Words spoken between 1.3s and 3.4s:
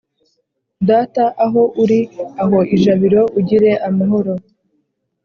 aho uri aho ijabiro